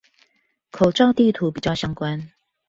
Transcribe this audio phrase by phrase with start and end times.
[0.71, 2.31] 口罩地圖比較相關